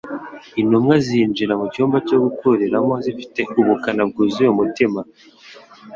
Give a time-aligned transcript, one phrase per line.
[0.61, 4.99] Intumwa zinjira mu cyumba cyo kuriramo zifite ubukana bwuzuye mu mitima.